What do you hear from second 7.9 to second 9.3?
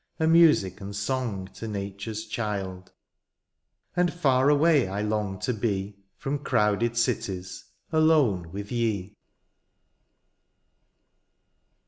alone with ye